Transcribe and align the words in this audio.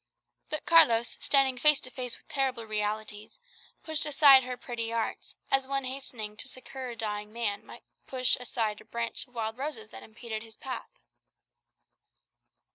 But 0.49 0.65
Carlos, 0.65 1.15
standing 1.19 1.59
face 1.59 1.79
to 1.81 1.91
face 1.91 2.17
with 2.17 2.27
terrible 2.27 2.65
realities, 2.65 3.37
pushed 3.83 4.07
aside 4.07 4.41
her 4.43 4.57
pretty 4.57 4.91
arts, 4.91 5.35
as 5.51 5.67
one 5.67 5.83
hastening 5.83 6.35
to 6.37 6.47
succour 6.47 6.89
a 6.89 6.95
dying 6.95 7.31
man 7.31 7.63
might 7.63 7.83
push 8.07 8.35
aside 8.39 8.81
a 8.81 8.85
branch 8.85 9.27
of 9.27 9.35
wild 9.35 9.59
roses 9.59 9.89
that 9.89 10.01
impeded 10.01 10.41
his 10.41 10.57
path. 10.57 10.89